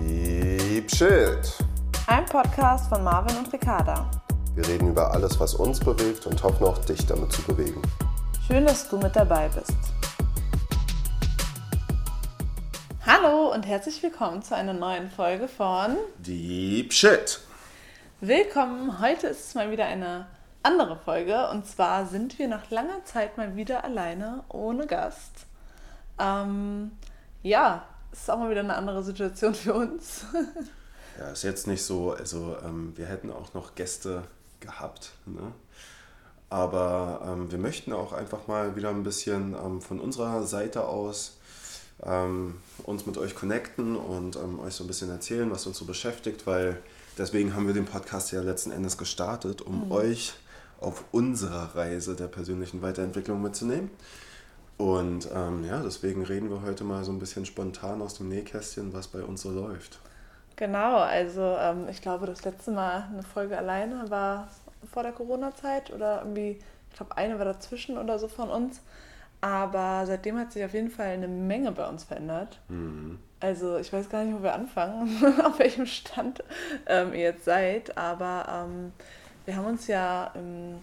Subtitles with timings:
[0.00, 1.58] Deep Shit.
[2.08, 4.10] Ein Podcast von Marvin und Ricarda.
[4.54, 7.80] Wir reden über alles, was uns bewegt und hoffen auch dich damit zu bewegen.
[8.46, 9.76] Schön, dass du mit dabei bist.
[13.06, 17.40] Hallo und herzlich willkommen zu einer neuen Folge von Deep Shit.
[18.20, 19.00] Willkommen.
[19.00, 20.26] Heute ist es mal wieder eine
[20.64, 25.46] andere Folge und zwar sind wir nach langer Zeit mal wieder alleine ohne Gast.
[26.18, 26.92] Ähm,
[27.42, 27.84] ja,
[28.20, 30.24] ist auch mal wieder eine andere Situation für uns.
[31.18, 34.22] Ja, ist jetzt nicht so, also ähm, wir hätten auch noch Gäste
[34.60, 35.52] gehabt, ne?
[36.48, 41.36] aber ähm, wir möchten auch einfach mal wieder ein bisschen ähm, von unserer Seite aus
[42.02, 45.84] ähm, uns mit euch connecten und ähm, euch so ein bisschen erzählen, was uns so
[45.84, 46.78] beschäftigt, weil
[47.18, 49.92] deswegen haben wir den Podcast ja letzten Endes gestartet, um mhm.
[49.92, 50.34] euch
[50.80, 53.90] auf unserer Reise der persönlichen Weiterentwicklung mitzunehmen.
[54.82, 58.92] Und ähm, ja, deswegen reden wir heute mal so ein bisschen spontan aus dem Nähkästchen,
[58.92, 60.00] was bei uns so läuft.
[60.56, 64.48] Genau, also ähm, ich glaube, das letzte Mal eine Folge alleine war
[64.92, 66.58] vor der Corona-Zeit oder irgendwie,
[66.90, 68.80] ich glaube, eine war dazwischen oder so von uns.
[69.40, 72.58] Aber seitdem hat sich auf jeden Fall eine Menge bei uns verändert.
[72.68, 73.20] Mhm.
[73.38, 75.08] Also ich weiß gar nicht, wo wir anfangen,
[75.44, 76.42] auf welchem Stand
[76.86, 77.96] ähm, ihr jetzt seid.
[77.96, 78.92] Aber ähm,
[79.44, 80.80] wir haben uns ja im,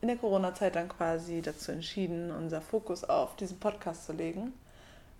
[0.00, 4.52] in der Corona-Zeit dann quasi dazu entschieden, unser Fokus auf diesen Podcast zu legen.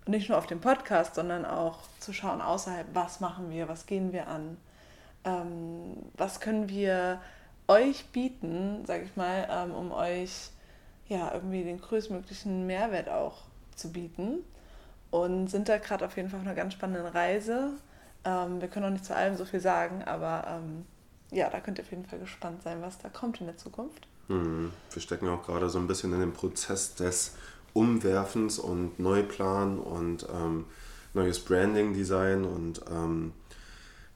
[0.07, 3.87] Und nicht nur auf den Podcast, sondern auch zu schauen außerhalb, was machen wir, was
[3.87, 4.57] gehen wir an,
[5.25, 7.21] ähm, was können wir
[7.69, 10.51] euch bieten, sag ich mal, ähm, um euch
[11.09, 13.43] ja irgendwie den größtmöglichen Mehrwert auch
[13.77, 14.39] zu bieten.
[15.11, 17.73] Und sind da gerade auf jeden Fall auf einer ganz spannenden Reise.
[18.25, 20.87] Ähm, wir können auch nicht zu allem so viel sagen, aber ähm,
[21.31, 24.07] ja, da könnt ihr auf jeden Fall gespannt sein, was da kommt in der Zukunft.
[24.31, 24.71] Mhm.
[24.93, 27.33] Wir stecken auch gerade so ein bisschen in dem Prozess des
[27.73, 30.67] Umwerfens und Neuplan und ähm,
[31.15, 33.33] neues Branding-Design und ähm,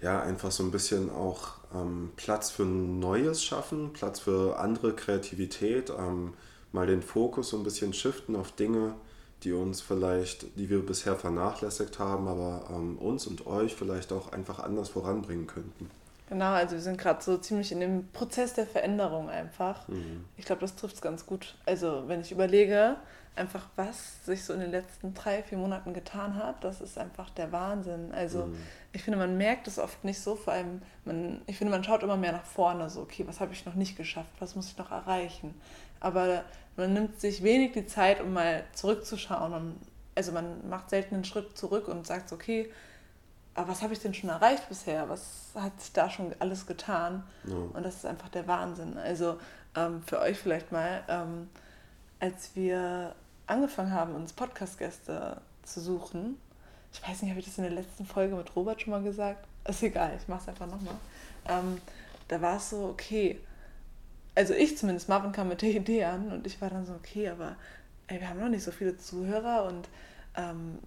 [0.01, 5.91] ja, einfach so ein bisschen auch ähm, Platz für Neues schaffen, Platz für andere Kreativität,
[5.91, 6.35] ähm,
[6.73, 8.95] mal den Fokus so ein bisschen shiften auf Dinge,
[9.43, 14.33] die uns vielleicht, die wir bisher vernachlässigt haben, aber ähm, uns und euch vielleicht auch
[14.33, 15.91] einfach anders voranbringen könnten.
[16.35, 19.87] Genau, also wir sind gerade so ziemlich in dem Prozess der Veränderung einfach.
[19.87, 20.25] Mhm.
[20.37, 21.55] Ich glaube, das trifft es ganz gut.
[21.65, 22.97] Also wenn ich überlege,
[23.37, 27.31] einfach was sich so in den letzten drei, vier Monaten getan hat, das ist einfach
[27.31, 28.11] der Wahnsinn.
[28.11, 28.57] Also mhm.
[28.93, 32.03] ich finde, man merkt es oft nicht so, vor allem, man, ich finde, man schaut
[32.03, 34.77] immer mehr nach vorne, so, okay, was habe ich noch nicht geschafft, was muss ich
[34.77, 35.55] noch erreichen.
[36.01, 36.43] Aber
[36.77, 39.53] man nimmt sich wenig die Zeit, um mal zurückzuschauen.
[39.53, 39.79] Und,
[40.17, 42.73] also man macht selten einen Schritt zurück und sagt, okay,
[43.55, 45.09] aber was habe ich denn schon erreicht bisher?
[45.09, 47.23] Was hat sich da schon alles getan?
[47.45, 47.55] Ja.
[47.55, 48.99] Und das ist einfach der Wahnsinn.
[48.99, 49.39] Also
[49.77, 51.49] ähm, für euch vielleicht mal, ähm,
[52.21, 53.15] als wir
[53.47, 56.39] angefangen haben, uns Podcast-Gäste zu suchen,
[56.93, 59.47] ich weiß nicht, habe ich das in der letzten Folge mit Robert schon mal gesagt?
[59.69, 60.95] Ist egal, ich mache es einfach nochmal.
[61.49, 61.81] Ähm,
[62.29, 63.41] da war es so, okay,
[64.35, 67.29] also ich zumindest, Marvin kam mit der Idee an und ich war dann so, okay,
[67.29, 67.57] aber
[68.09, 69.89] ey, wir haben noch nicht so viele Zuhörer und
[70.37, 70.79] ähm,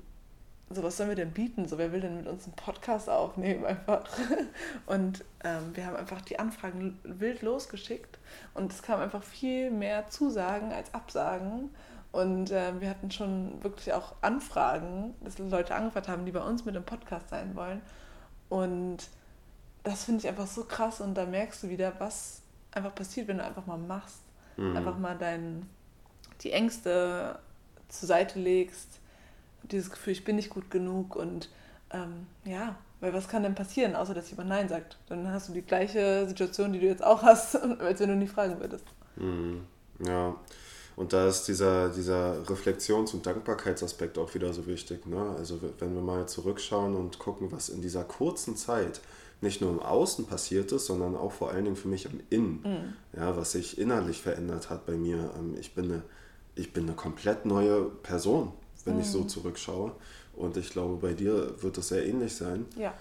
[0.69, 1.67] so was sollen wir denn bieten?
[1.67, 4.05] So, wer will denn mit uns einen Podcast aufnehmen einfach?
[4.85, 8.19] Und ähm, wir haben einfach die Anfragen wild losgeschickt
[8.53, 11.69] und es kam einfach viel mehr Zusagen als Absagen.
[12.11, 16.65] Und äh, wir hatten schon wirklich auch Anfragen, dass Leute angefragt haben, die bei uns
[16.65, 17.81] mit dem Podcast sein wollen.
[18.49, 19.07] Und
[19.83, 22.41] das finde ich einfach so krass und da merkst du wieder, was
[22.71, 24.21] einfach passiert, wenn du einfach mal machst.
[24.57, 24.75] Mhm.
[24.75, 25.69] Einfach mal dein,
[26.41, 27.39] die Ängste
[27.87, 28.99] zur Seite legst
[29.63, 31.49] dieses Gefühl, ich bin nicht gut genug und
[31.91, 34.97] ähm, ja, weil was kann denn passieren, außer dass jemand Nein sagt?
[35.07, 38.27] Dann hast du die gleiche Situation, die du jetzt auch hast, als wenn du nie
[38.27, 38.85] fragen würdest.
[39.15, 39.61] Mhm.
[40.05, 40.35] Ja,
[40.97, 45.05] und da ist dieser, dieser Reflexions- und Dankbarkeitsaspekt auch wieder so wichtig.
[45.05, 45.35] Ne?
[45.37, 48.99] Also wenn wir mal zurückschauen und gucken, was in dieser kurzen Zeit
[49.39, 52.61] nicht nur im Außen passiert ist, sondern auch vor allen Dingen für mich im Innen,
[52.63, 53.19] mhm.
[53.19, 55.31] ja, was sich innerlich verändert hat bei mir.
[55.37, 56.01] Ähm, ich bin eine,
[56.55, 58.51] ich bin eine komplett neue Person
[58.87, 59.01] wenn mhm.
[59.01, 59.29] ich so mhm.
[59.29, 59.91] zurückschaue.
[60.35, 62.65] Und ich glaube, bei dir wird es sehr ähnlich sein.
[62.77, 62.93] Ja.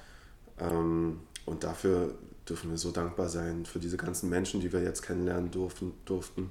[0.58, 2.14] Ähm, und dafür
[2.48, 6.50] dürfen wir so dankbar sein für diese ganzen Menschen, die wir jetzt kennenlernen durften, durften.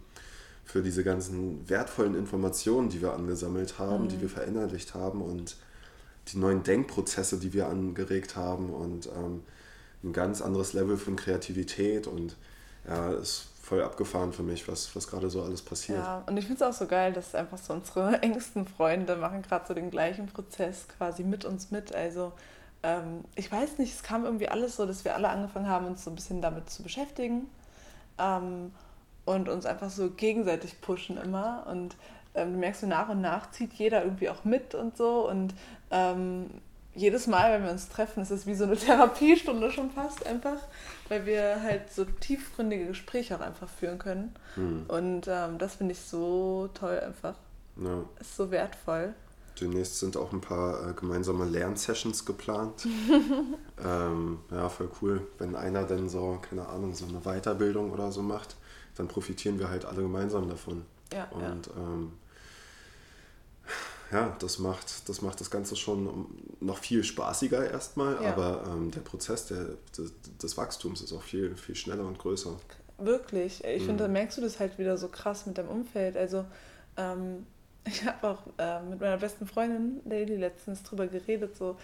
[0.63, 4.09] Für diese ganzen wertvollen Informationen, die wir angesammelt haben, mhm.
[4.09, 5.57] die wir verinnerlicht haben und
[6.29, 9.41] die neuen Denkprozesse, die wir angeregt haben und ähm,
[10.03, 12.35] ein ganz anderes Level von Kreativität und
[12.87, 15.97] ja, es voll abgefahren für mich, was, was gerade so alles passiert.
[15.97, 19.41] Ja, und ich finde es auch so geil, dass einfach so unsere engsten Freunde machen
[19.41, 21.93] gerade so den gleichen Prozess quasi mit uns mit.
[21.95, 22.31] Also
[22.83, 26.03] ähm, ich weiß nicht, es kam irgendwie alles so, dass wir alle angefangen haben, uns
[26.03, 27.49] so ein bisschen damit zu beschäftigen
[28.19, 28.71] ähm,
[29.25, 31.65] und uns einfach so gegenseitig pushen immer.
[31.67, 31.95] Und
[32.35, 35.27] ähm, du merkst so nach und nach zieht jeder irgendwie auch mit und so.
[35.27, 35.55] Und
[35.89, 36.51] ähm,
[36.95, 40.57] jedes Mal, wenn wir uns treffen, ist es wie so eine Therapiestunde schon fast einfach,
[41.09, 44.33] weil wir halt so tiefgründige Gespräche auch einfach führen können.
[44.55, 44.85] Hm.
[44.87, 47.35] Und ähm, das finde ich so toll einfach.
[47.77, 48.03] Ja.
[48.19, 49.13] Ist so wertvoll.
[49.59, 52.87] Demnächst sind auch ein paar äh, gemeinsame Lernsessions geplant.
[53.85, 55.21] ähm, ja, voll cool.
[55.37, 58.55] Wenn einer dann so, keine Ahnung, so eine Weiterbildung oder so macht,
[58.95, 60.83] dann profitieren wir halt alle gemeinsam davon.
[61.13, 61.73] Ja, Und ja.
[61.77, 62.11] Ähm,
[64.11, 66.27] ja, das macht, das macht das Ganze schon
[66.59, 68.29] noch viel spaßiger erstmal, ja.
[68.31, 72.55] aber ähm, der Prozess der, des, des, Wachstums ist auch viel, viel schneller und größer.
[72.97, 73.63] Wirklich.
[73.63, 73.85] Ich mhm.
[73.87, 76.17] finde, da merkst du das halt wieder so krass mit deinem Umfeld.
[76.17, 76.45] Also
[76.97, 77.45] ähm,
[77.85, 81.77] ich habe auch äh, mit meiner besten Freundin Daily letztens drüber geredet so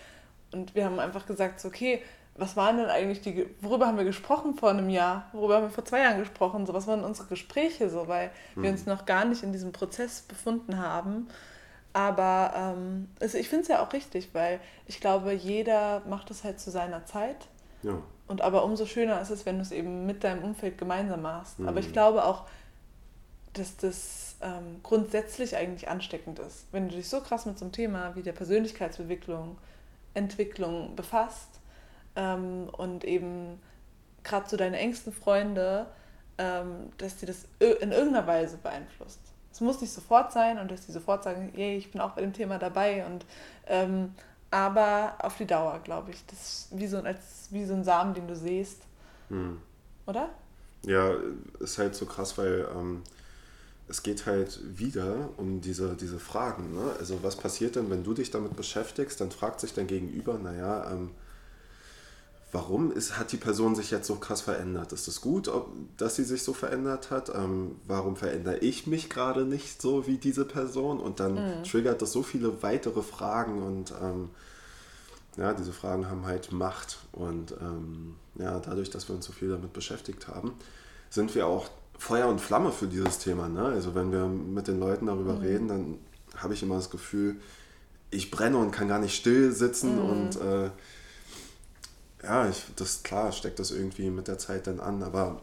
[0.52, 2.02] und wir haben einfach gesagt, so, okay,
[2.36, 5.30] was waren denn eigentlich die, worüber haben wir gesprochen vor einem Jahr?
[5.34, 6.66] Worüber haben wir vor zwei Jahren gesprochen?
[6.66, 8.64] So, was waren unsere Gespräche so, weil mhm.
[8.64, 11.28] wir uns noch gar nicht in diesem Prozess befunden haben.
[11.94, 16.44] Aber ähm, also ich finde es ja auch richtig, weil ich glaube, jeder macht es
[16.44, 17.48] halt zu seiner Zeit.
[17.84, 18.02] Ja.
[18.28, 21.60] Und aber umso schöner ist es, wenn du es eben mit deinem Umfeld gemeinsam machst.
[21.60, 21.68] Mhm.
[21.68, 22.46] Aber ich glaube auch,
[23.54, 26.66] dass das ähm, grundsätzlich eigentlich ansteckend ist.
[26.72, 29.58] Wenn du dich so krass mit so einem Thema wie der Persönlichkeitsentwicklung
[30.14, 31.60] Entwicklung befasst
[32.16, 33.60] ähm, und eben
[34.24, 35.88] gerade so deine engsten Freunde,
[36.38, 39.20] ähm, dass die das in irgendeiner Weise beeinflusst.
[39.52, 42.22] Es muss nicht sofort sein und dass die sofort sagen, yay, ich bin auch bei
[42.22, 43.26] dem Thema dabei und
[43.68, 44.14] ähm,
[44.52, 46.26] aber auf die Dauer, glaube ich.
[46.28, 48.82] Das ist wie so, als, wie so ein Samen, den du siehst.
[49.30, 49.60] Hm.
[50.06, 50.30] Oder?
[50.84, 51.14] Ja,
[51.60, 53.02] ist halt so krass, weil ähm,
[53.88, 56.74] es geht halt wieder um diese, diese Fragen.
[56.74, 56.94] Ne?
[57.00, 60.92] Also was passiert denn, wenn du dich damit beschäftigst, dann fragt sich dein Gegenüber, naja,
[60.92, 61.12] ähm,
[62.52, 64.92] warum ist, hat die Person sich jetzt so krass verändert?
[64.94, 67.30] Ist es gut, ob, dass sie sich so verändert hat?
[67.34, 71.00] Ähm, warum verändere ich mich gerade nicht so wie diese Person?
[71.00, 71.64] Und dann mhm.
[71.64, 74.30] triggert das so viele weitere Fragen und ähm,
[75.38, 77.00] ja, diese Fragen haben halt Macht.
[77.14, 80.54] Und ähm, ja, dadurch, dass wir uns so viel damit beschäftigt haben,
[81.10, 83.48] sind wir auch Feuer und Flamme für dieses Thema.
[83.48, 83.64] Ne?
[83.64, 85.42] Also wenn wir mit den Leuten darüber mhm.
[85.42, 86.00] reden, dann
[86.36, 87.38] habe ich immer das Gefühl,
[88.10, 90.10] ich brenne und kann gar nicht still sitzen mhm.
[90.10, 90.70] und äh,
[92.24, 95.42] ja, ich, das klar steckt das irgendwie mit der Zeit dann an, aber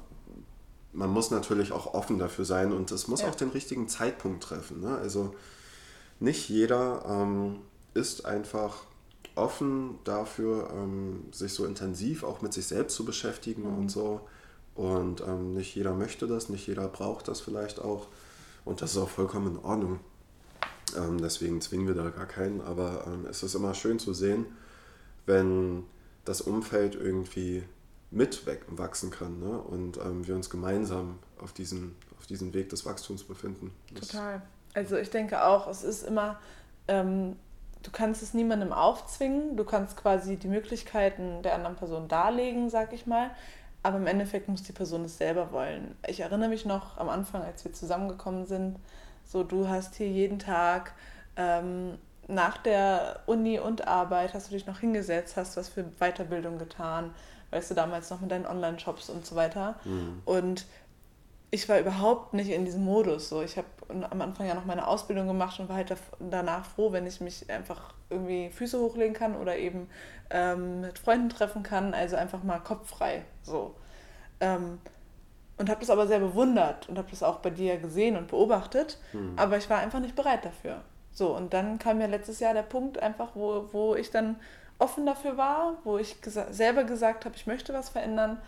[0.92, 3.28] man muss natürlich auch offen dafür sein und es muss ja.
[3.28, 4.80] auch den richtigen Zeitpunkt treffen.
[4.80, 4.96] Ne?
[4.96, 5.34] Also
[6.20, 7.60] nicht jeder ähm,
[7.94, 8.84] ist einfach
[9.34, 13.78] offen dafür, ähm, sich so intensiv auch mit sich selbst zu beschäftigen mhm.
[13.78, 14.20] und so.
[14.74, 18.06] Und ähm, nicht jeder möchte das, nicht jeder braucht das vielleicht auch.
[18.64, 20.00] Und das ist auch vollkommen in Ordnung.
[20.96, 22.60] Ähm, deswegen zwingen wir da gar keinen.
[22.60, 24.46] Aber ähm, es ist immer schön zu sehen,
[25.26, 25.84] wenn
[26.28, 27.64] das Umfeld irgendwie
[28.10, 29.58] mitwachsen kann ne?
[29.58, 33.72] und ähm, wir uns gemeinsam auf diesen, auf diesen Weg des Wachstums befinden.
[33.94, 34.42] Das Total.
[34.74, 36.38] Also ich denke auch, es ist immer,
[36.86, 37.36] ähm,
[37.82, 42.92] du kannst es niemandem aufzwingen, du kannst quasi die Möglichkeiten der anderen Person darlegen, sag
[42.92, 43.30] ich mal,
[43.82, 45.96] aber im Endeffekt muss die Person es selber wollen.
[46.06, 48.78] Ich erinnere mich noch am Anfang, als wir zusammengekommen sind,
[49.24, 50.92] so du hast hier jeden Tag
[51.36, 51.98] ähm,
[52.28, 57.14] nach der Uni und Arbeit hast du dich noch hingesetzt, hast was für Weiterbildung getan,
[57.50, 59.76] weißt du, damals noch mit deinen Online-Shops und so weiter.
[59.84, 60.22] Mhm.
[60.26, 60.66] Und
[61.50, 63.30] ich war überhaupt nicht in diesem Modus.
[63.30, 63.42] So.
[63.42, 67.06] Ich habe am Anfang ja noch meine Ausbildung gemacht und war halt danach froh, wenn
[67.06, 69.88] ich mich einfach irgendwie Füße hochlegen kann oder eben
[70.28, 71.94] ähm, mit Freunden treffen kann.
[71.94, 73.24] Also einfach mal kopffrei.
[73.42, 73.74] So.
[74.40, 74.78] Ähm,
[75.56, 78.98] und habe das aber sehr bewundert und habe das auch bei dir gesehen und beobachtet.
[79.14, 79.32] Mhm.
[79.36, 80.82] Aber ich war einfach nicht bereit dafür.
[81.12, 84.36] So, und dann kam ja letztes Jahr der Punkt einfach, wo, wo ich dann
[84.78, 88.38] offen dafür war, wo ich gesa selber gesagt habe, ich möchte was verändern.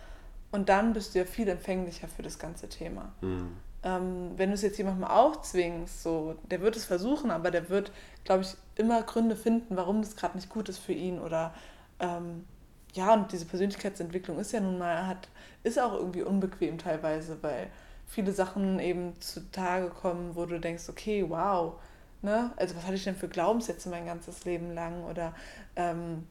[0.51, 3.11] Und dann bist du ja viel empfänglicher für das ganze Thema.
[3.21, 3.57] Mhm.
[3.83, 7.69] Ähm, wenn du es jetzt jemandem auch zwingst, so, der wird es versuchen, aber der
[7.69, 7.91] wird,
[8.23, 11.19] glaube ich, immer Gründe finden, warum das gerade nicht gut ist für ihn.
[11.19, 11.53] Oder
[11.99, 12.45] ähm,
[12.93, 15.29] ja, und diese Persönlichkeitsentwicklung ist ja nun mal, hat,
[15.63, 17.67] ist auch irgendwie unbequem teilweise, weil
[18.07, 21.75] viele Sachen eben zutage kommen, wo du denkst, okay, wow,
[22.21, 22.51] Ne?
[22.55, 25.33] Also was hatte ich denn für Glaubenssätze mein ganzes Leben lang oder
[25.75, 26.27] ähm,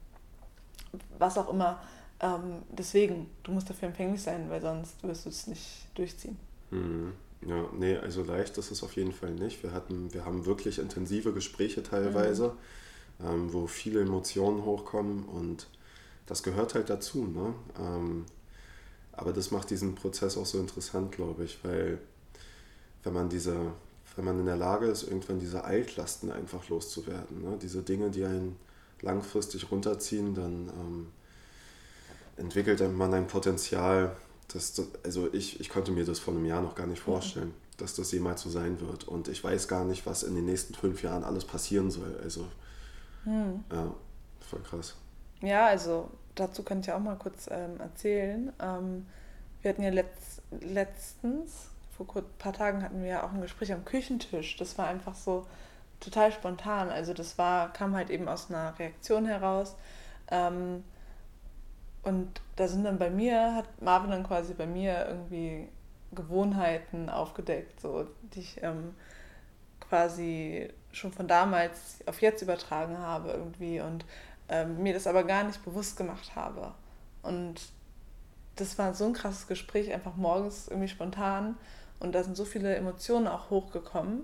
[1.17, 1.81] was auch immer.
[2.19, 6.37] Ähm, deswegen, du musst dafür empfänglich sein, weil sonst wirst du es nicht durchziehen.
[6.69, 7.13] Mhm.
[7.45, 9.63] Ja, nee, also leicht ist es auf jeden Fall nicht.
[9.63, 12.53] Wir, hatten, wir haben wirklich intensive Gespräche teilweise,
[13.19, 13.27] mhm.
[13.27, 15.67] ähm, wo viele Emotionen hochkommen und
[16.27, 17.25] das gehört halt dazu.
[17.25, 17.53] Ne?
[17.79, 18.25] Ähm,
[19.11, 21.99] aber das macht diesen Prozess auch so interessant, glaube ich, weil
[23.03, 23.73] wenn man diese,
[24.15, 27.57] wenn man in der Lage ist, irgendwann diese Altlasten einfach loszuwerden, ne?
[27.61, 28.57] diese Dinge, die einen
[29.01, 31.07] langfristig runterziehen, dann ähm,
[32.37, 34.15] entwickelt man ein Potenzial,
[34.53, 37.77] das, also ich, ich konnte mir das vor einem Jahr noch gar nicht vorstellen, mhm.
[37.77, 39.07] dass das jemals so sein wird.
[39.07, 42.19] Und ich weiß gar nicht, was in den nächsten fünf Jahren alles passieren soll.
[42.21, 42.47] Also,
[43.25, 43.63] mhm.
[43.71, 43.93] ja,
[44.39, 44.95] voll Voll krass.
[45.41, 48.51] Ja, also dazu kann ich ja auch mal kurz ähm, erzählen.
[48.59, 49.05] Ähm,
[49.61, 53.71] wir hatten ja letzt, letztens, vor ein paar Tagen hatten wir ja auch ein Gespräch
[53.73, 54.57] am Küchentisch.
[54.57, 55.45] Das war einfach so
[55.99, 56.89] total spontan.
[56.89, 59.75] Also das war, kam halt eben aus einer Reaktion heraus.
[60.29, 60.83] Ähm,
[62.03, 65.67] und da sind dann bei mir, hat Marvin dann quasi bei mir irgendwie
[66.13, 68.95] Gewohnheiten aufgedeckt, so, die ich ähm,
[69.79, 74.03] quasi schon von damals auf jetzt übertragen habe irgendwie und
[74.49, 76.73] ähm, mir das aber gar nicht bewusst gemacht habe.
[77.21, 77.61] Und
[78.55, 81.55] das war so ein krasses Gespräch, einfach morgens irgendwie spontan
[82.01, 84.23] und da sind so viele Emotionen auch hochgekommen.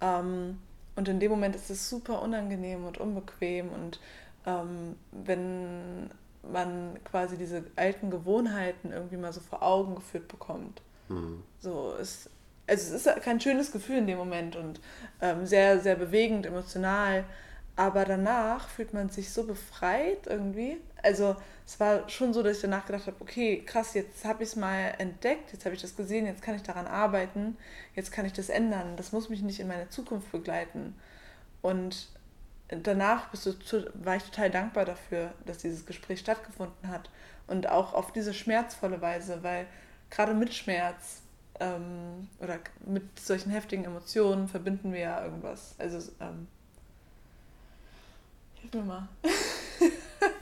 [0.00, 0.58] Ähm,
[0.96, 4.00] und in dem Moment ist es super unangenehm und unbequem und
[4.46, 6.10] ähm, wenn
[6.42, 10.82] man quasi diese alten Gewohnheiten irgendwie mal so vor Augen geführt bekommt.
[11.08, 11.42] Mhm.
[11.60, 12.30] So, es,
[12.66, 14.80] also es ist kein schönes Gefühl in dem Moment und
[15.20, 17.24] ähm, sehr, sehr bewegend, emotional.
[17.76, 20.78] Aber danach fühlt man sich so befreit irgendwie.
[21.02, 24.50] Also es war schon so, dass ich danach gedacht habe, okay, krass, jetzt habe ich
[24.50, 27.56] es mal entdeckt, jetzt habe ich das gesehen, jetzt kann ich daran arbeiten,
[27.94, 28.96] jetzt kann ich das ändern.
[28.96, 30.94] Das muss mich nicht in meine Zukunft begleiten.
[31.62, 32.08] Und
[32.68, 33.54] danach bist du,
[33.94, 37.10] war ich total dankbar dafür, dass dieses Gespräch stattgefunden hat.
[37.46, 39.66] Und auch auf diese schmerzvolle Weise, weil
[40.08, 41.22] gerade mit Schmerz
[41.58, 45.74] ähm, oder mit solchen heftigen Emotionen verbinden wir ja irgendwas.
[45.78, 46.46] Also, ähm,
[48.60, 49.08] hilf mir mal.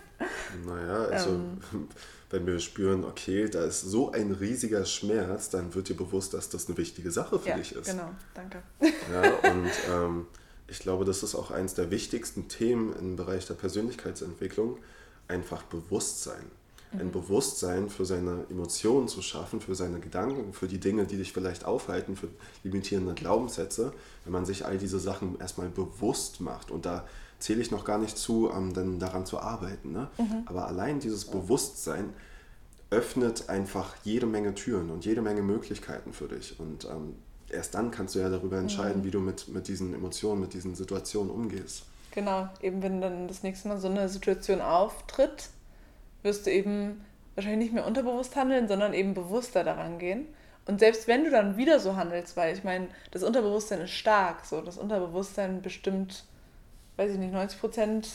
[0.66, 1.58] naja, also ähm,
[2.30, 6.48] wenn wir spüren, okay, da ist so ein riesiger Schmerz, dann wird dir bewusst, dass
[6.48, 7.86] das eine wichtige Sache für ja, dich ist.
[7.86, 8.62] Genau, danke.
[8.80, 10.26] Ja, und ähm,
[10.66, 14.78] ich glaube, das ist auch eines der wichtigsten Themen im Bereich der Persönlichkeitsentwicklung,
[15.26, 16.44] einfach Bewusstsein
[16.92, 17.12] ein mhm.
[17.12, 21.64] Bewusstsein für seine Emotionen zu schaffen, für seine Gedanken, für die Dinge, die dich vielleicht
[21.64, 22.28] aufhalten, für
[22.62, 23.92] limitierende Glaubenssätze,
[24.24, 26.70] wenn man sich all diese Sachen erstmal bewusst macht.
[26.70, 27.06] Und da
[27.38, 29.92] zähle ich noch gar nicht zu, um dann daran zu arbeiten.
[29.92, 30.08] Ne?
[30.18, 30.42] Mhm.
[30.46, 32.12] Aber allein dieses Bewusstsein
[32.90, 36.58] öffnet einfach jede Menge Türen und jede Menge Möglichkeiten für dich.
[36.58, 37.16] Und ähm,
[37.50, 39.04] erst dann kannst du ja darüber entscheiden, mhm.
[39.04, 41.84] wie du mit, mit diesen Emotionen, mit diesen Situationen umgehst.
[42.12, 45.50] Genau, eben wenn dann das nächste Mal so eine Situation auftritt,
[46.22, 47.04] wirst du eben
[47.34, 50.26] wahrscheinlich nicht mehr unterbewusst handeln, sondern eben bewusster daran gehen.
[50.66, 54.44] Und selbst wenn du dann wieder so handelst, weil ich meine, das Unterbewusstsein ist stark,
[54.44, 56.24] so das Unterbewusstsein bestimmt,
[56.98, 58.08] weiß ich nicht, 90 Prozent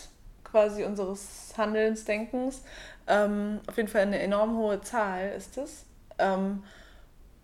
[0.44, 2.62] quasi unseres Handelns, Denkens.
[3.08, 5.86] Ähm, auf jeden Fall eine enorm hohe Zahl ist es.
[6.20, 6.64] Ähm,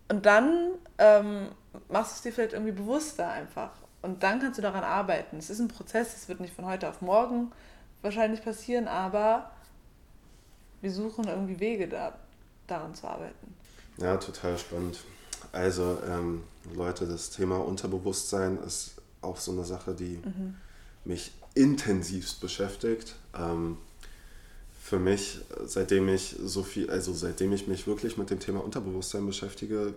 [0.09, 1.47] und dann ähm,
[1.87, 3.71] machst du es dir vielleicht irgendwie bewusster einfach.
[4.01, 5.37] Und dann kannst du daran arbeiten.
[5.37, 7.51] Es ist ein Prozess, es wird nicht von heute auf morgen
[8.01, 9.51] wahrscheinlich passieren, aber
[10.81, 12.13] wir suchen irgendwie Wege, da,
[12.67, 13.55] daran zu arbeiten.
[13.97, 14.99] Ja, total spannend.
[15.51, 16.43] Also, ähm,
[16.73, 20.55] Leute, das Thema Unterbewusstsein ist auch so eine Sache, die mhm.
[21.09, 23.15] Mich intensivst beschäftigt.
[23.37, 23.77] Ähm,
[24.81, 29.25] für mich, seitdem ich so viel, also seitdem ich mich wirklich mit dem Thema Unterbewusstsein
[29.25, 29.93] beschäftige,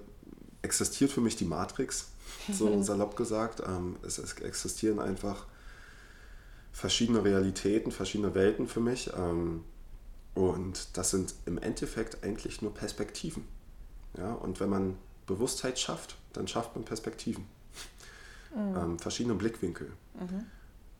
[0.63, 2.09] existiert für mich die Matrix,
[2.53, 3.63] so salopp gesagt.
[3.65, 5.47] Ähm, es, es, existieren einfach
[6.73, 9.11] verschiedene Realitäten, verschiedene Welten für mich.
[9.17, 9.65] Ähm,
[10.35, 13.45] und das sind im Endeffekt eigentlich nur Perspektiven.
[14.17, 14.33] Ja?
[14.33, 17.45] Und wenn man Bewusstheit schafft, dann schafft man Perspektiven.
[18.55, 18.77] Mhm.
[18.77, 19.93] Ähm, verschiedene Blickwinkel.
[20.19, 20.47] Mhm.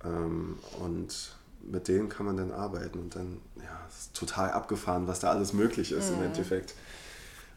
[0.05, 2.99] Ähm, und mit denen kann man dann arbeiten.
[2.99, 6.19] Und dann, ja, ist total abgefahren, was da alles möglich ist mhm.
[6.19, 6.75] im Endeffekt.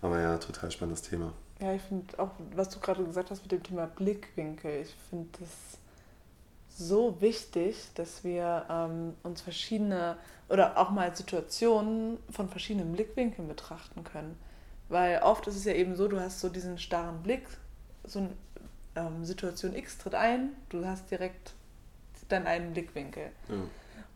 [0.02, 1.34] Aber ja, total spannendes Thema.
[1.60, 5.30] Ja, ich finde auch, was du gerade gesagt hast mit dem Thema Blickwinkel, ich finde
[5.40, 5.50] das
[6.78, 10.18] so wichtig, dass wir ähm, uns verschiedene
[10.50, 14.38] oder auch mal Situationen von verschiedenen Blickwinkeln betrachten können.
[14.90, 17.48] Weil oft ist es ja eben so, du hast so diesen starren Blick,
[18.04, 18.30] so eine
[18.96, 21.54] ähm, Situation X tritt ein, du hast direkt
[22.30, 23.32] dann einen Blickwinkel.
[23.50, 23.56] Ja.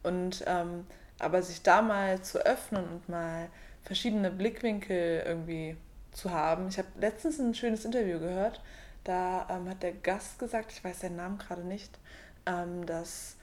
[0.04, 0.86] Und ähm,
[1.20, 3.50] aber sich da mal zu öffnen und mal
[3.84, 5.76] verschiedene Blickwinkel irgendwie
[6.12, 6.70] zu haben.
[6.70, 8.62] Ich habe letztens ein schönes Interview gehört,
[9.04, 11.98] da ähm, hat der Gast gesagt, ich weiß seinen Namen gerade nicht,
[12.46, 13.36] ähm, dass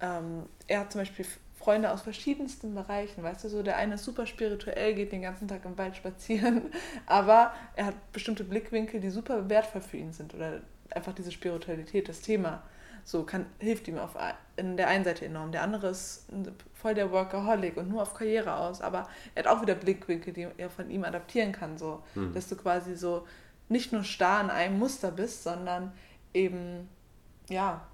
[0.00, 1.26] ähm, er hat zum Beispiel
[1.58, 5.46] Freunde aus verschiedensten Bereichen, weißt du, so der eine ist super spirituell, geht den ganzen
[5.46, 6.72] Tag im Wald spazieren,
[7.06, 10.60] aber er hat bestimmte Blickwinkel, die super wertvoll für ihn sind oder
[10.90, 12.62] einfach diese Spiritualität, das Thema,
[13.04, 14.16] so kann, hilft ihm auf
[14.56, 15.52] in der einen Seite enorm.
[15.52, 16.26] Der andere ist
[16.74, 20.46] voll der Workaholic und nur auf Karriere aus, aber er hat auch wieder Blickwinkel, die
[20.56, 22.32] er von ihm adaptieren kann, so, hm.
[22.34, 23.26] dass du quasi so
[23.68, 25.92] nicht nur starr in einem Muster bist, sondern
[26.34, 26.88] eben
[27.48, 27.86] ja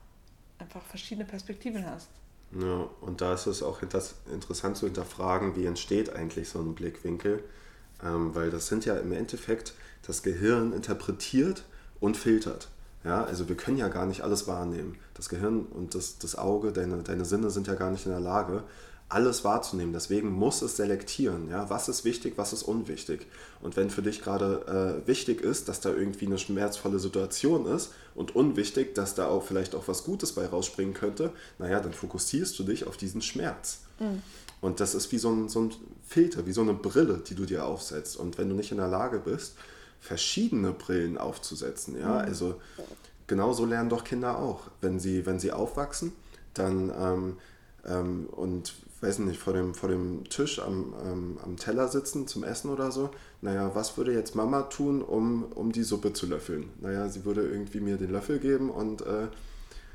[0.59, 2.11] einfach verschiedene Perspektiven hast.
[2.53, 7.45] Ja, und da ist es auch interessant zu hinterfragen, wie entsteht eigentlich so ein Blickwinkel,
[8.03, 9.75] ähm, weil das sind ja im Endeffekt,
[10.07, 11.65] das Gehirn interpretiert
[12.01, 12.69] und filtert.
[13.05, 14.97] Ja, also wir können ja gar nicht alles wahrnehmen.
[15.15, 18.21] Das Gehirn und das, das Auge, deine, deine Sinne sind ja gar nicht in der
[18.21, 18.65] Lage,
[19.09, 19.93] alles wahrzunehmen.
[19.93, 21.49] Deswegen muss es selektieren.
[21.49, 21.71] Ja?
[21.71, 23.27] Was ist wichtig, was ist unwichtig?
[23.63, 27.93] Und wenn für dich gerade äh, wichtig ist, dass da irgendwie eine schmerzvolle Situation ist
[28.15, 32.59] und unwichtig, dass da auch vielleicht auch was Gutes bei rausspringen könnte, naja, dann fokussierst
[32.59, 33.81] du dich auf diesen Schmerz.
[33.99, 34.23] Mhm.
[34.61, 35.75] Und das ist wie so ein, so ein
[36.07, 38.17] Filter, wie so eine Brille, die du dir aufsetzt.
[38.17, 39.55] Und wenn du nicht in der Lage bist,
[40.01, 42.19] verschiedene Brillen aufzusetzen, ja, mhm.
[42.19, 42.61] also
[43.27, 44.63] genau so lernen doch Kinder auch.
[44.81, 46.13] Wenn sie, wenn sie aufwachsen,
[46.55, 47.37] dann ähm,
[47.87, 52.43] ähm, und weiß nicht, vor dem, vor dem Tisch am, ähm, am Teller sitzen zum
[52.43, 53.11] Essen oder so.
[53.41, 56.71] Naja, was würde jetzt Mama tun, um, um die Suppe zu löffeln?
[56.81, 59.29] Naja, sie würde irgendwie mir den Löffel geben und, äh,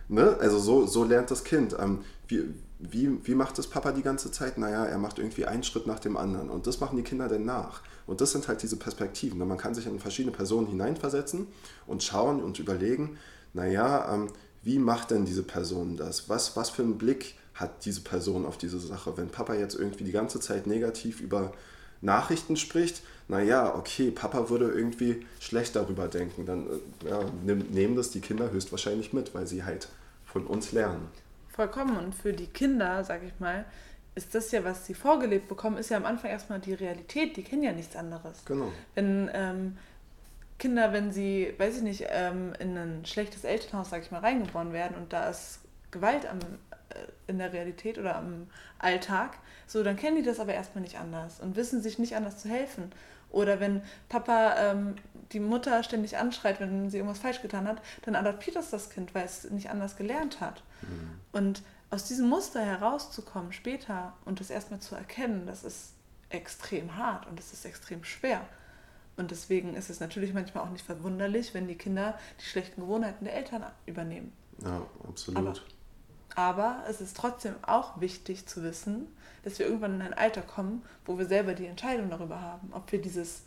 [0.08, 0.38] ne?
[0.40, 1.76] Also so, so lernt das Kind.
[1.78, 2.46] Ähm, wie,
[2.80, 4.58] wie, wie macht das Papa die ganze Zeit?
[4.58, 6.50] Naja, er macht irgendwie einen Schritt nach dem anderen.
[6.50, 7.82] Und das machen die Kinder dann nach.
[8.08, 9.40] Und das sind halt diese Perspektiven.
[9.40, 11.48] Man kann sich in verschiedene Personen hineinversetzen
[11.88, 13.18] und schauen und überlegen,
[13.54, 14.30] naja, ähm,
[14.64, 16.30] wie macht denn diese Person das?
[16.30, 19.16] Was, was für einen Blick hat diese Person auf diese Sache.
[19.18, 21.54] Wenn Papa jetzt irgendwie die ganze Zeit negativ über
[22.02, 28.12] Nachrichten spricht, naja, okay, Papa würde irgendwie schlecht darüber denken, dann äh, ja, nehmen das
[28.12, 29.88] die Kinder höchstwahrscheinlich mit, weil sie halt
[30.26, 31.08] von uns lernen.
[31.50, 31.98] Vollkommen.
[31.98, 33.66] Und für die Kinder, sag ich mal,
[34.16, 37.36] ist das ja, was sie vorgelebt bekommen, ist ja am Anfang erstmal die Realität.
[37.36, 38.46] Die kennen ja nichts anderes.
[38.46, 38.72] Genau.
[38.96, 39.78] Wenn ähm,
[40.60, 44.72] Kinder, wenn sie, weiß ich nicht, ähm, in ein schlechtes Elternhaus, sag ich mal, reingeboren
[44.72, 45.60] werden und da ist
[45.92, 46.96] Gewalt am, äh,
[47.28, 48.48] in der Realität oder am
[48.80, 52.38] Alltag, so dann kennen die das aber erstmal nicht anders und wissen sich nicht anders
[52.38, 52.92] zu helfen.
[53.32, 54.96] Oder wenn Papa ähm,
[55.32, 59.16] die Mutter ständig anschreit, wenn sie irgendwas falsch getan hat, dann adoptiert das das Kind,
[59.16, 60.62] weil es nicht anders gelernt hat.
[60.84, 61.10] Mhm.
[61.32, 65.94] Und aus diesem Muster herauszukommen später und das erstmal zu erkennen, das ist
[66.30, 68.42] extrem hart und das ist extrem schwer.
[69.16, 73.26] Und deswegen ist es natürlich manchmal auch nicht verwunderlich, wenn die Kinder die schlechten Gewohnheiten
[73.26, 74.34] der Eltern übernehmen.
[74.64, 75.38] Ja, absolut.
[75.38, 75.54] Aber
[76.36, 79.08] aber es ist trotzdem auch wichtig zu wissen,
[79.44, 82.92] dass wir irgendwann in ein Alter kommen, wo wir selber die Entscheidung darüber haben, ob
[82.92, 83.44] wir, dieses,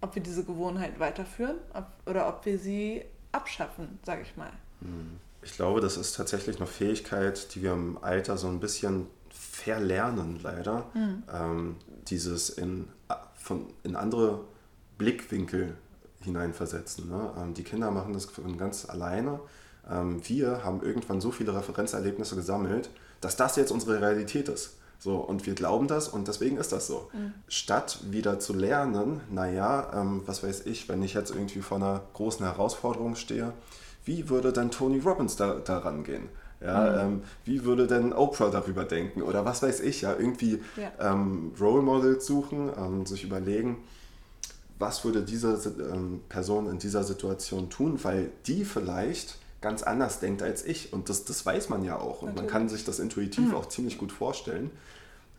[0.00, 4.50] ob wir diese Gewohnheit weiterführen ob, oder ob wir sie abschaffen, sage ich mal.
[4.80, 5.20] Hm.
[5.42, 10.40] Ich glaube, das ist tatsächlich eine Fähigkeit, die wir im Alter so ein bisschen verlernen,
[10.42, 10.86] leider.
[10.94, 11.22] Mhm.
[11.32, 11.76] Ähm,
[12.08, 12.88] dieses in,
[13.34, 14.40] von, in andere
[14.98, 15.74] Blickwinkel
[16.20, 17.08] hineinversetzen.
[17.08, 17.32] Ne?
[17.36, 19.40] Ähm, die Kinder machen das ganz alleine
[19.90, 24.76] ähm, wir haben irgendwann so viele Referenzerlebnisse gesammelt, dass das jetzt unsere Realität ist.
[24.98, 27.10] So, und wir glauben das und deswegen ist das so.
[27.12, 27.34] Mhm.
[27.48, 32.02] Statt wieder zu lernen, naja, ähm, was weiß ich, wenn ich jetzt irgendwie vor einer
[32.14, 33.52] großen Herausforderung stehe,
[34.04, 36.28] wie würde dann Tony Robbins da, da rangehen?
[36.64, 37.14] Ja, mhm.
[37.14, 39.22] ähm, wie würde denn Oprah darüber denken?
[39.22, 41.12] Oder was weiß ich, ja, irgendwie ja.
[41.12, 43.78] Ähm, Role Models suchen, ähm, sich überlegen,
[44.78, 45.58] was würde diese
[45.92, 50.92] ähm, Person in dieser Situation tun, weil die vielleicht ganz anders denkt als ich.
[50.92, 52.22] Und das, das weiß man ja auch.
[52.22, 52.36] Und Natürlich.
[52.36, 53.54] man kann sich das intuitiv mhm.
[53.54, 54.70] auch ziemlich gut vorstellen.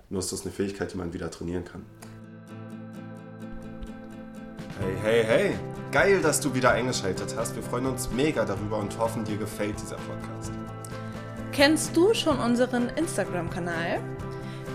[0.10, 1.86] Nur ist das eine Fähigkeit, die man wieder trainieren kann.
[4.80, 5.56] Hey, hey, hey!
[5.94, 7.56] Geil, dass du wieder eingeschaltet hast.
[7.56, 10.52] Wir freuen uns mega darüber und hoffen, dir gefällt dieser Podcast.
[11.52, 14.00] Kennst du schon unseren Instagram-Kanal?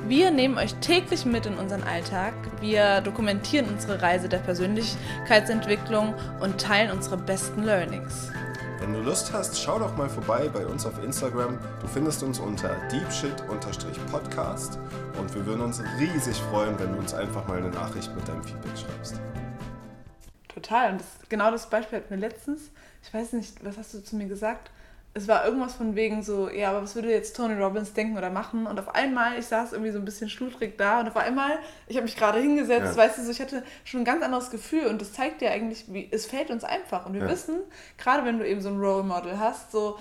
[0.07, 2.35] Wir nehmen euch täglich mit in unseren Alltag.
[2.61, 8.31] Wir dokumentieren unsere Reise der Persönlichkeitsentwicklung und teilen unsere besten Learnings.
[8.79, 11.59] Wenn du Lust hast, schau doch mal vorbei bei uns auf Instagram.
[11.81, 14.79] Du findest uns unter deepshit-podcast
[15.19, 18.45] und wir würden uns riesig freuen, wenn du uns einfach mal eine Nachricht mit deinem
[18.45, 19.21] Feedback schreibst.
[20.61, 20.93] Total.
[20.93, 22.71] Und das, genau das Beispiel hat mir letztens,
[23.03, 24.71] ich weiß nicht, was hast du zu mir gesagt?
[25.19, 28.31] es war irgendwas von wegen so, ja, aber was würde jetzt Tony Robbins denken oder
[28.31, 28.67] machen?
[28.67, 31.97] Und auf einmal, ich saß irgendwie so ein bisschen schludrig da und auf einmal, ich
[31.97, 32.97] habe mich gerade hingesetzt, ja.
[32.97, 35.87] weißt du, so, ich hatte schon ein ganz anderes Gefühl und das zeigt dir eigentlich,
[35.89, 37.07] wie, es fällt uns einfach.
[37.07, 37.29] Und wir ja.
[37.29, 37.57] wissen,
[37.97, 39.99] gerade wenn du eben so ein Role Model hast, so,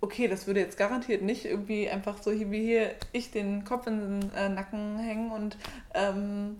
[0.00, 4.20] okay, das würde jetzt garantiert nicht irgendwie einfach so wie hier ich den Kopf in
[4.20, 5.56] den äh, Nacken hängen und
[5.94, 6.58] ähm,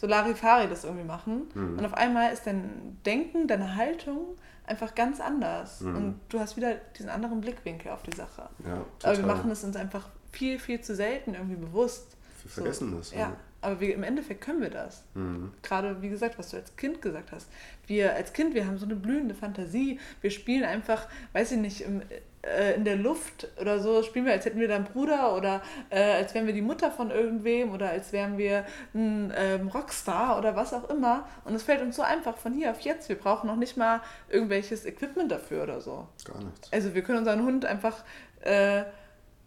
[0.00, 1.48] so Larifari das irgendwie machen.
[1.54, 1.78] Mhm.
[1.78, 5.82] Und auf einmal ist dein Denken, deine Haltung einfach ganz anders.
[5.82, 5.96] Mhm.
[5.96, 8.48] Und du hast wieder diesen anderen Blickwinkel auf die Sache.
[8.64, 12.16] Ja, aber wir machen es uns einfach viel, viel zu selten irgendwie bewusst.
[12.42, 12.96] Wir vergessen so.
[12.96, 13.12] das.
[13.12, 13.18] Ja.
[13.18, 13.36] ja.
[13.60, 15.02] Aber wir, im Endeffekt können wir das.
[15.12, 15.52] Mhm.
[15.62, 17.50] Gerade, wie gesagt, was du als Kind gesagt hast.
[17.86, 20.00] Wir als Kind, wir haben so eine blühende Fantasie.
[20.22, 22.00] Wir spielen einfach, weiß ich nicht, im,
[22.42, 25.62] äh, in der Luft oder so, spielen wir, als hätten wir da einen Bruder oder
[25.90, 30.38] äh, als wären wir die Mutter von irgendwem oder als wären wir ein ähm, Rockstar
[30.38, 31.28] oder was auch immer.
[31.44, 33.08] Und es fällt uns so einfach von hier auf jetzt.
[33.08, 36.08] Wir brauchen noch nicht mal irgendwelches Equipment dafür oder so.
[36.24, 36.72] Gar nichts.
[36.72, 38.04] Also wir können unseren Hund einfach
[38.40, 38.84] äh,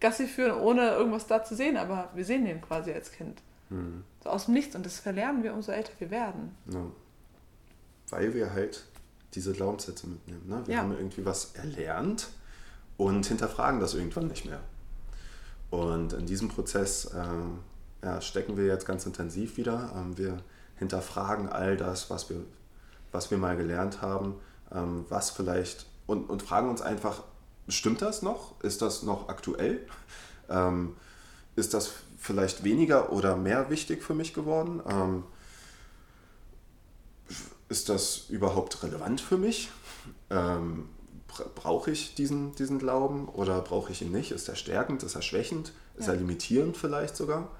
[0.00, 3.42] Gassi führen, ohne irgendwas da zu sehen, aber wir sehen den quasi als Kind.
[3.70, 4.04] Mhm.
[4.22, 4.76] So aus dem Nichts.
[4.76, 6.54] Und das verlernen wir, umso älter wir werden.
[6.72, 6.86] Ja.
[8.10, 8.84] Weil wir halt
[9.34, 10.48] diese Glaubenssätze mitnehmen.
[10.48, 10.62] Ne?
[10.66, 10.80] Wir ja.
[10.82, 12.28] haben irgendwie was erlernt
[12.96, 14.60] und hinterfragen das irgendwann nicht mehr.
[15.70, 19.92] Und in diesem Prozess äh, ja, stecken wir jetzt ganz intensiv wieder.
[19.96, 20.38] Ähm, wir
[20.76, 22.36] hinterfragen all das, was wir,
[23.12, 24.34] was wir mal gelernt haben,
[24.72, 27.22] ähm, was vielleicht und, und fragen uns einfach,
[27.68, 28.60] stimmt das noch?
[28.62, 29.86] Ist das noch aktuell?
[30.48, 30.96] Ähm,
[31.56, 34.82] ist das vielleicht weniger oder mehr wichtig für mich geworden?
[34.86, 35.24] Ähm,
[37.68, 39.70] ist das überhaupt relevant für mich?
[40.30, 40.88] Ähm,
[41.54, 44.30] brauche ich diesen, diesen Glauben oder brauche ich ihn nicht?
[44.30, 45.02] Ist er stärkend?
[45.02, 45.72] Ist er schwächend?
[45.96, 46.14] Ist ja.
[46.14, 47.50] er limitierend vielleicht sogar?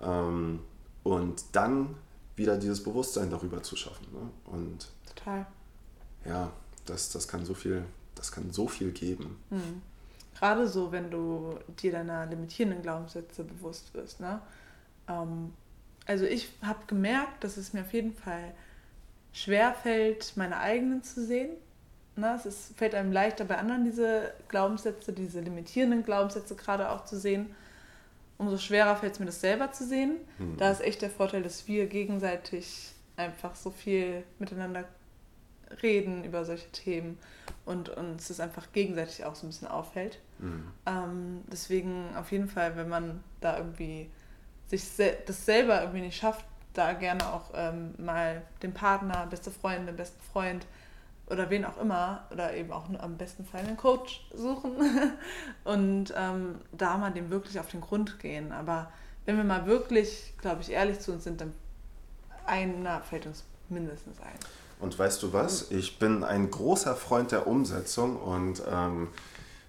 [0.00, 0.60] Ähm,
[1.02, 1.96] und dann
[2.36, 4.06] wieder dieses Bewusstsein darüber zu schaffen.
[4.12, 4.30] Ne?
[4.44, 5.46] Und Total.
[6.24, 6.52] Ja,
[6.86, 9.42] das, das kann so viel, das kann so viel geben.
[9.50, 9.82] Mhm.
[10.38, 14.20] Gerade so, wenn du dir deiner limitierenden Glaubenssätze bewusst wirst.
[14.20, 14.40] Ne?
[15.08, 15.52] Ähm,
[16.06, 18.54] also ich habe gemerkt, dass es mir auf jeden Fall
[19.32, 21.50] schwer fällt, meine eigenen zu sehen.
[22.18, 22.34] Ne?
[22.36, 27.18] Es ist, fällt einem leichter bei anderen diese Glaubenssätze, diese limitierenden Glaubenssätze gerade auch zu
[27.18, 27.54] sehen.
[28.36, 30.16] Umso schwerer fällt es mir, das selber zu sehen.
[30.38, 30.56] Mhm.
[30.56, 34.84] Da ist echt der Vorteil, dass wir gegenseitig einfach so viel miteinander
[35.82, 37.18] reden über solche Themen
[37.64, 40.18] und uns das einfach gegenseitig auch so ein bisschen auffällt.
[40.38, 40.72] Mhm.
[40.86, 44.08] Ähm, deswegen auf jeden Fall, wenn man da irgendwie
[44.68, 44.84] sich
[45.26, 49.96] das selber irgendwie nicht schafft, da gerne auch ähm, mal den Partner, beste Freundin, den
[49.96, 50.66] besten Freund
[51.30, 54.72] oder wen auch immer oder eben auch am besten Fall einen Coach suchen
[55.64, 58.52] und ähm, da mal dem wirklich auf den Grund gehen.
[58.52, 58.90] Aber
[59.26, 61.52] wenn wir mal wirklich, glaube ich, ehrlich zu uns sind, dann
[62.46, 64.38] einer fällt uns mindestens ein.
[64.80, 65.70] Und weißt du was?
[65.70, 69.08] Ich bin ein großer Freund der Umsetzung und ähm,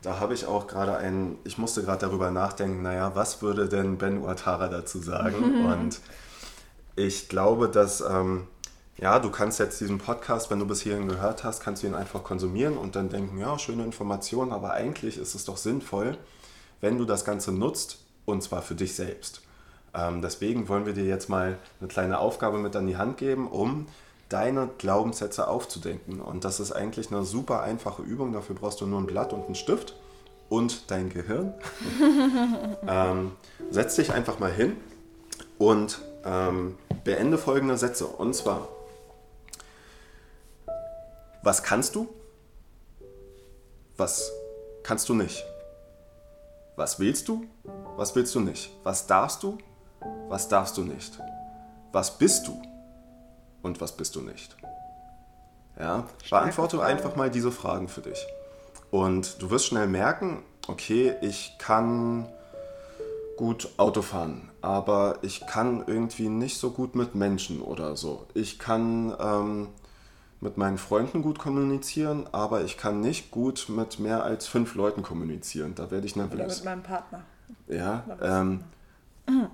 [0.01, 3.97] da habe ich auch gerade einen, ich musste gerade darüber nachdenken, naja, was würde denn
[3.97, 5.65] Ben Uatara dazu sagen?
[5.65, 5.99] und
[6.95, 8.47] ich glaube, dass, ähm,
[9.01, 11.95] ja, du kannst jetzt diesen Podcast, wenn du bis hierhin gehört hast, kannst du ihn
[11.95, 16.17] einfach konsumieren und dann denken, ja, schöne Informationen, aber eigentlich ist es doch sinnvoll,
[16.81, 19.41] wenn du das Ganze nutzt und zwar für dich selbst.
[19.93, 23.47] Ähm, deswegen wollen wir dir jetzt mal eine kleine Aufgabe mit an die Hand geben,
[23.47, 23.87] um
[24.27, 26.19] deine Glaubenssätze aufzudenken.
[26.19, 28.33] Und das ist eigentlich eine super einfache Übung.
[28.33, 29.95] Dafür brauchst du nur ein Blatt und einen Stift
[30.49, 31.53] und dein Gehirn.
[32.87, 33.31] ähm,
[33.71, 34.75] setz dich einfach mal hin
[35.57, 38.05] und ähm, beende folgende Sätze.
[38.05, 38.67] Und zwar,
[41.43, 42.09] was kannst du?
[43.97, 44.31] Was
[44.83, 45.43] kannst du nicht?
[46.75, 47.45] Was willst du?
[47.97, 48.71] Was willst du nicht?
[48.83, 49.57] Was darfst du?
[50.29, 51.19] Was darfst du nicht?
[51.91, 52.61] Was bist du?
[53.61, 54.55] und was bist du nicht?
[55.77, 58.25] Ja, beantworte einfach mal diese Fragen für dich.
[58.91, 62.27] Und du wirst schnell merken, okay, ich kann
[63.37, 68.25] gut Auto fahren, aber ich kann irgendwie nicht so gut mit Menschen oder so.
[68.33, 69.67] Ich kann ähm,
[70.41, 75.03] mit meinen Freunden gut kommunizieren, aber ich kann nicht gut mit mehr als fünf Leuten
[75.03, 75.75] kommunizieren.
[75.75, 76.39] Da werde ich nervös.
[76.39, 77.23] Oder mit meinem Partner.
[77.67, 78.03] Ja.
[78.21, 78.63] Ähm,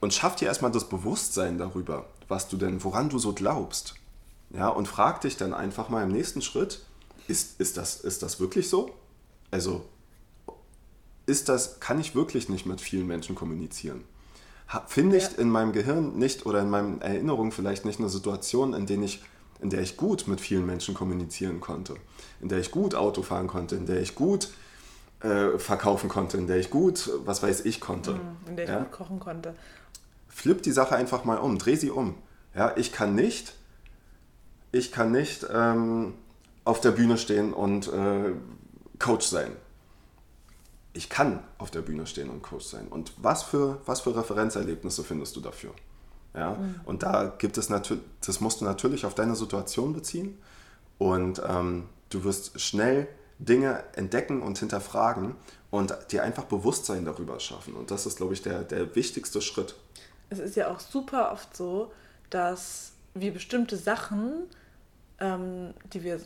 [0.00, 3.94] und schaff dir erstmal das Bewusstsein darüber was du denn, woran du so glaubst.
[4.50, 6.84] Ja, und frag dich dann einfach mal im nächsten Schritt,
[7.28, 8.90] ist, ist, das, ist das wirklich so?
[9.50, 9.84] Also,
[11.26, 14.04] ist das, kann ich wirklich nicht mit vielen Menschen kommunizieren?
[14.86, 15.38] Finde ich ja.
[15.38, 19.22] in meinem Gehirn nicht oder in meinen Erinnerungen vielleicht nicht eine Situation, in, der ich,
[19.62, 21.94] in der ich gut mit vielen Menschen kommunizieren konnte,
[22.40, 24.48] in der ich gut Auto fahren konnte, in der ich gut
[25.20, 28.12] äh, verkaufen konnte, in der ich gut, was weiß ich, konnte.
[28.12, 28.78] Mhm, in der ich ja?
[28.78, 29.54] gut kochen konnte
[30.40, 32.14] flipp die Sache einfach mal um, dreh sie um.
[32.54, 33.54] Ja, ich kann nicht,
[34.72, 36.14] ich kann nicht ähm,
[36.64, 38.32] auf der Bühne stehen und äh,
[38.98, 39.52] Coach sein.
[40.92, 42.88] Ich kann auf der Bühne stehen und Coach sein.
[42.88, 45.72] Und was für, was für Referenzerlebnisse findest du dafür?
[46.34, 46.52] Ja?
[46.52, 46.80] Mhm.
[46.84, 50.38] Und da gibt es natürlich, das musst du natürlich auf deine Situation beziehen.
[50.98, 55.34] Und ähm, du wirst schnell Dinge entdecken und hinterfragen
[55.70, 57.74] und dir einfach Bewusstsein darüber schaffen.
[57.74, 59.76] Und das ist, glaube ich, der, der wichtigste Schritt
[60.30, 61.92] es ist ja auch super oft so,
[62.30, 64.46] dass wir bestimmte Sachen,
[65.18, 66.20] ähm, die wir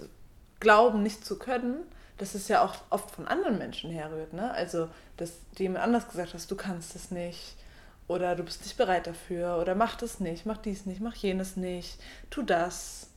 [0.60, 1.76] glauben nicht zu können,
[2.18, 4.34] dass es ja auch oft von anderen Menschen herrührt.
[4.34, 4.52] Ne?
[4.52, 7.56] Also, dass jemand anders gesagt hat, du kannst es nicht
[8.06, 11.56] oder du bist nicht bereit dafür oder mach das nicht, mach dies nicht, mach jenes
[11.56, 11.98] nicht,
[12.30, 13.08] tu das.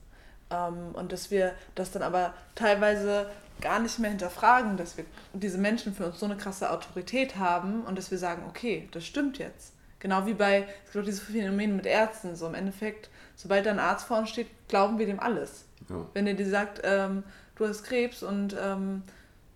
[0.50, 5.58] Ähm, und dass wir das dann aber teilweise gar nicht mehr hinterfragen, dass wir diese
[5.58, 9.40] Menschen für uns so eine krasse Autorität haben und dass wir sagen, okay, das stimmt
[9.40, 9.74] jetzt.
[10.00, 13.72] Genau wie bei, es gibt auch dieses Phänomen mit Ärzten, so im Endeffekt, sobald da
[13.72, 15.66] ein Arzt vorne steht, glauben wir dem alles.
[15.90, 16.06] Ja.
[16.14, 17.24] Wenn er dir sagt, ähm,
[17.56, 19.02] du hast Krebs und ähm,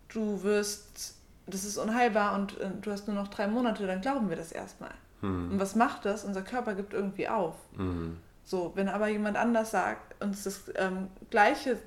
[0.10, 1.16] du wirst,
[1.46, 4.52] das ist unheilbar und äh, du hast nur noch drei Monate, dann glauben wir das
[4.52, 4.92] erstmal.
[5.22, 5.52] Mhm.
[5.52, 6.26] Und was macht das?
[6.26, 7.56] Unser Körper gibt irgendwie auf.
[7.76, 8.18] Mhm.
[8.44, 11.78] So, wenn aber jemand anders sagt, uns das ähm, Gleiche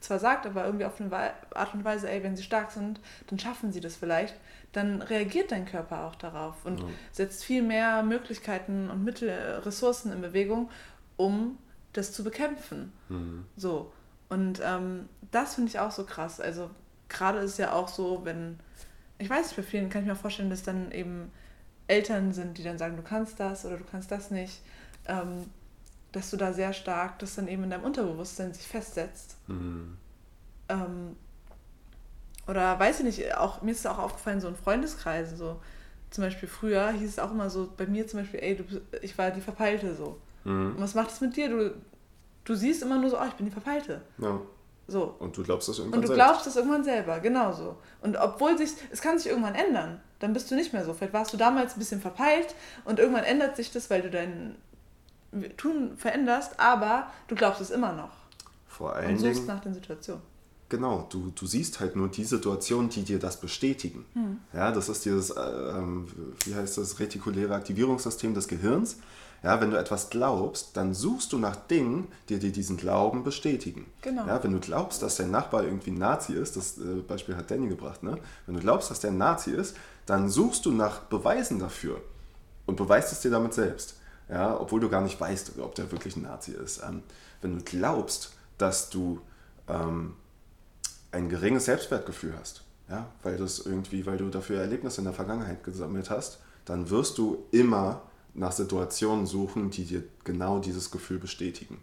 [0.00, 1.10] zwar sagt, aber irgendwie auf eine
[1.54, 4.38] Art und Weise, ey, wenn sie stark sind, dann schaffen sie das vielleicht,
[4.72, 6.86] dann reagiert dein Körper auch darauf und ja.
[7.10, 9.30] setzt viel mehr Möglichkeiten und Mittel,
[9.64, 10.70] Ressourcen in Bewegung,
[11.16, 11.58] um
[11.92, 12.92] das zu bekämpfen.
[13.08, 13.44] Mhm.
[13.56, 13.92] So.
[14.28, 16.40] Und ähm, das finde ich auch so krass.
[16.40, 16.70] Also
[17.08, 18.58] gerade ist ja auch so, wenn,
[19.18, 21.30] ich weiß nicht, bei vielen kann ich mir vorstellen, dass dann eben
[21.86, 24.62] Eltern sind, die dann sagen, du kannst das oder du kannst das nicht,
[25.06, 25.46] ähm,
[26.12, 29.36] dass du da sehr stark das dann eben in deinem Unterbewusstsein sich festsetzt.
[29.46, 29.96] Mhm.
[30.68, 31.16] Ähm,
[32.46, 35.60] oder weiß ich nicht, auch, mir ist es auch aufgefallen, so in Freundeskreisen, so
[36.10, 38.64] zum Beispiel früher hieß es auch immer so, bei mir zum Beispiel, ey, du,
[39.00, 40.18] ich war die Verpeilte so.
[40.44, 40.76] Mhm.
[40.76, 41.48] Und was macht es mit dir?
[41.48, 41.74] Du,
[42.44, 44.02] du siehst immer nur so, oh, ich bin die Verpeilte.
[44.18, 44.40] Ja.
[44.92, 45.16] So.
[45.18, 46.24] Und du glaubst das irgendwann Und du selbst.
[46.24, 47.76] glaubst das irgendwann selber, genauso.
[48.02, 50.92] Und obwohl sich, es kann sich irgendwann ändern, dann bist du nicht mehr so.
[50.92, 54.56] Vielleicht warst du damals ein bisschen verpeilt und irgendwann ändert sich das, weil du dein
[55.56, 58.10] Tun veränderst, aber du glaubst es immer noch.
[58.68, 60.22] Vor allen und suchst Dingen, nach den Situationen.
[60.72, 64.06] Genau, du, du siehst halt nur die Situationen, die dir das bestätigen.
[64.14, 64.38] Hm.
[64.54, 66.06] Ja, das ist dieses, äh, ähm,
[66.46, 68.96] wie heißt das, retikuläre Aktivierungssystem des Gehirns.
[69.42, 73.84] Ja, wenn du etwas glaubst, dann suchst du nach Dingen, die dir diesen Glauben bestätigen.
[74.00, 74.26] Genau.
[74.26, 77.50] Ja, wenn du glaubst, dass dein Nachbar irgendwie ein Nazi ist, das äh, Beispiel hat
[77.50, 78.16] Danny gebracht, ne?
[78.46, 82.00] wenn du glaubst, dass der ein Nazi ist, dann suchst du nach Beweisen dafür
[82.64, 83.96] und beweist es dir damit selbst.
[84.30, 86.82] Ja, obwohl du gar nicht weißt, ob der wirklich ein Nazi ist.
[86.82, 87.02] Ähm,
[87.42, 89.20] wenn du glaubst, dass du
[89.68, 90.14] ähm,
[91.12, 95.62] ein geringes Selbstwertgefühl hast, ja, weil, das irgendwie, weil du dafür Erlebnisse in der Vergangenheit
[95.62, 98.02] gesammelt hast, dann wirst du immer
[98.34, 101.82] nach Situationen suchen, die dir genau dieses Gefühl bestätigen.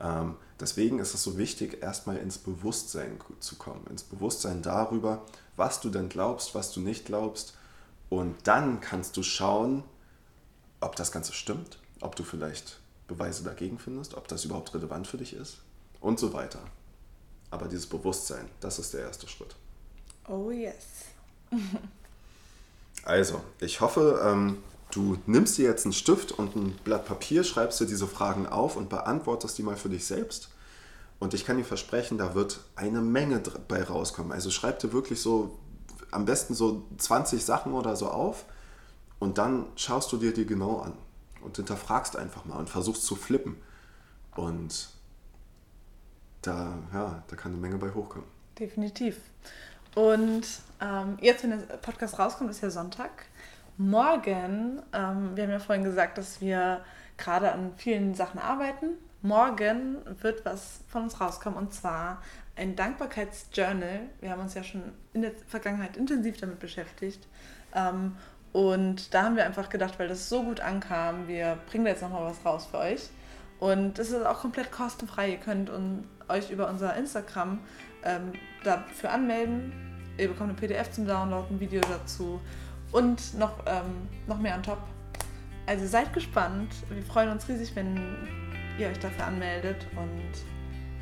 [0.00, 5.24] Ähm, deswegen ist es so wichtig, erstmal ins Bewusstsein zu kommen, ins Bewusstsein darüber,
[5.56, 7.56] was du denn glaubst, was du nicht glaubst.
[8.08, 9.84] Und dann kannst du schauen,
[10.80, 15.18] ob das Ganze stimmt, ob du vielleicht Beweise dagegen findest, ob das überhaupt relevant für
[15.18, 15.58] dich ist
[16.00, 16.60] und so weiter.
[17.50, 19.54] Aber dieses Bewusstsein, das ist der erste Schritt.
[20.28, 20.74] Oh yes.
[23.04, 27.80] also, ich hoffe, ähm, Du nimmst dir jetzt einen Stift und ein Blatt Papier, schreibst
[27.80, 30.48] dir diese Fragen auf und beantwortest die mal für dich selbst.
[31.18, 34.32] Und ich kann dir versprechen, da wird eine Menge bei rauskommen.
[34.32, 35.58] Also schreib dir wirklich so
[36.10, 38.44] am besten so 20 Sachen oder so auf
[39.18, 40.92] und dann schaust du dir die genau an
[41.42, 43.56] und hinterfragst einfach mal und versuchst zu flippen.
[44.36, 44.88] Und
[46.46, 48.28] da, ja, da kann eine Menge bei hochkommen.
[48.58, 49.20] Definitiv.
[49.94, 50.46] Und
[50.80, 53.26] ähm, jetzt, wenn der Podcast rauskommt, ist ja Sonntag.
[53.78, 56.82] Morgen, ähm, wir haben ja vorhin gesagt, dass wir
[57.16, 58.90] gerade an vielen Sachen arbeiten.
[59.22, 62.22] Morgen wird was von uns rauskommen und zwar
[62.56, 64.00] ein Dankbarkeitsjournal.
[64.20, 64.82] Wir haben uns ja schon
[65.12, 67.26] in der Vergangenheit intensiv damit beschäftigt.
[67.74, 68.16] Ähm,
[68.52, 72.02] und da haben wir einfach gedacht, weil das so gut ankam, wir bringen da jetzt
[72.02, 73.10] nochmal was raus für euch.
[73.58, 75.30] Und das ist auch komplett kostenfrei.
[75.30, 75.70] Ihr könnt
[76.28, 77.58] euch über unser Instagram
[78.04, 78.32] ähm,
[78.64, 79.72] dafür anmelden.
[80.18, 82.40] Ihr bekommt ein PDF zum Download, ein Video dazu
[82.92, 84.78] und noch, ähm, noch mehr on top.
[85.66, 86.72] Also seid gespannt.
[86.88, 88.00] Wir freuen uns riesig, wenn
[88.78, 89.86] ihr euch dafür anmeldet.
[89.96, 90.32] Und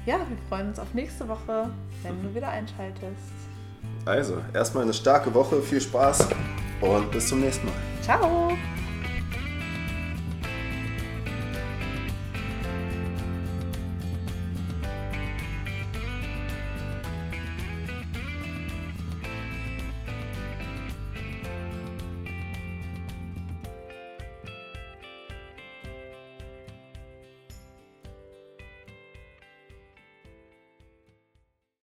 [0.07, 1.71] ja, wir freuen uns auf nächste Woche,
[2.03, 3.33] wenn du wieder einschaltest.
[4.07, 6.29] Also, erstmal eine starke Woche, viel Spaß
[6.81, 7.75] und bis zum nächsten Mal.
[8.03, 8.53] Ciao!